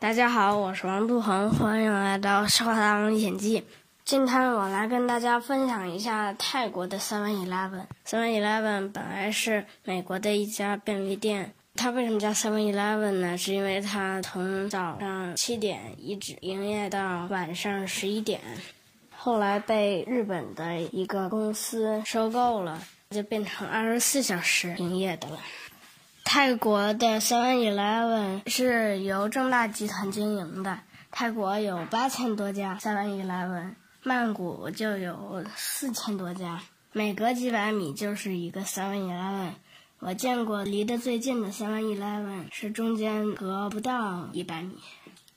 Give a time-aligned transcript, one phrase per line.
[0.00, 3.60] 大家好，我是王杜恒，欢迎来到《少大历险记》。
[4.04, 7.82] 今天我来跟大家分享一下泰国的 Seven Eleven。
[8.06, 13.36] Seven Eleven 本来是美国的一家便利店，它为什么叫 Seven Eleven 呢？
[13.36, 18.40] 是因为它从早上七点一直营业到晚上十一点，
[19.16, 22.80] 后来被日本的一个公司收购了，
[23.10, 25.40] 就变成二十四小时营业的了。
[26.30, 30.78] 泰国的 Seven Eleven 是由正大集团经营的。
[31.10, 36.60] 泰国有八千多家 Seven Eleven，曼谷就有四千多家，
[36.92, 39.52] 每隔几百米就是一个 Seven Eleven。
[40.00, 44.76] 我见过离得最近的 Seven Eleven 是中间隔不到一百米。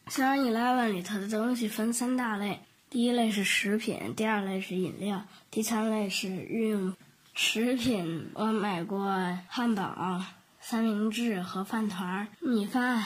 [0.10, 6.94] Seven Eleven 里头的东西分三大类：第一类是食品，第二类是饮料，第三类是日用。
[7.34, 9.00] 食品我买过
[9.48, 10.22] 汉堡。
[10.72, 13.04] 三明治和饭团、米饭、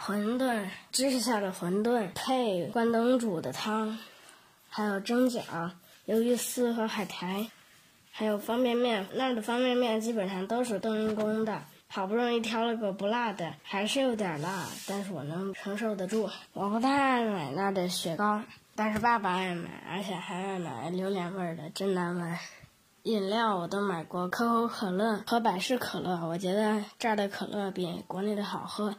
[0.00, 3.98] 馄饨、芝士馅的馄饨配关东煮的汤，
[4.70, 5.42] 还有蒸饺、
[6.06, 7.50] 鱿鱼丝和海苔，
[8.10, 9.06] 还有方便面。
[9.12, 11.60] 那儿的方便面基本上都是冬阴功的。
[11.86, 16.30] 好不容易挑了个不辣的，还是有点辣，但是我能承受得住。
[16.54, 18.40] 我不太爱买那的雪糕，
[18.74, 22.38] 但是爸爸爱买，而且还爱买榴莲味的，真难闻。
[23.02, 28.94] 饮料我都买过，可口可乐和百事可乐，我觉得这儿的可乐比国内的好喝，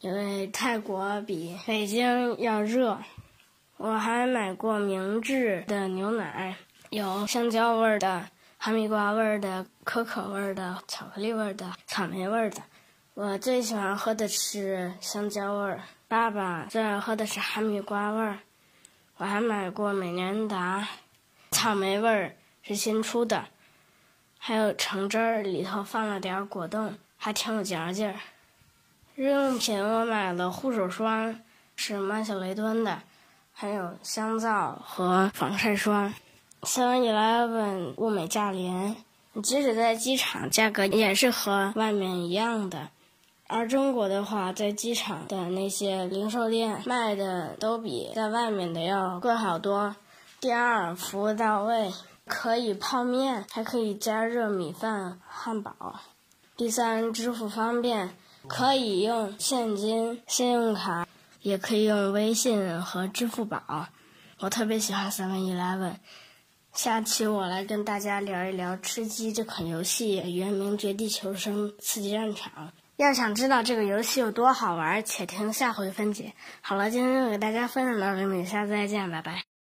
[0.00, 2.98] 因为泰国比北京要热。
[3.76, 6.56] 我还买过明治的牛奶，
[6.88, 8.24] 有香蕉味儿的、
[8.56, 12.62] 哈密瓜味儿的、可可味儿的、巧克力味儿的、草莓味儿的。
[13.12, 18.38] 我最喜欢喝的是香蕉味儿，爸爸最爱喝的是哈密瓜味儿。
[19.18, 20.88] 我还买过美年达，
[21.50, 22.34] 草莓味儿。
[22.62, 23.44] 是新出的，
[24.38, 28.14] 还有橙汁儿，里头放了点果冻，还挺有嚼劲儿。
[29.14, 31.40] 日用品我买了护手霜，
[31.76, 33.02] 是曼秀雷敦的，
[33.52, 36.14] 还有香皂和防晒霜。
[36.62, 38.96] Seven Eleven 物美价廉，
[39.42, 42.88] 即使在机场，价格也是和外面一样的。
[43.48, 49.94] 而中国的话，在机场的那些零售店卖的都比在外面的要贵好多。
[50.40, 51.92] 第二，服务到位。
[52.26, 56.00] 可以泡面，还可以加热米饭、汉堡。
[56.56, 58.16] 第三，支付方便，
[58.48, 61.06] 可以用现金、信用卡，
[61.40, 63.88] 也可以用微信和支付宝。
[64.38, 65.94] 我特别喜欢 Seven Eleven。
[66.72, 72.68] 下期我来跟大家聊一聊吃鸡这款游戏，原名《绝地求生：刺激战场》。
[72.96, 76.32] 要想知道这个游戏有多好玩，且听下回分解。
[76.60, 79.51] 好了，今天就给大家分享到这里，下次再见，拜拜。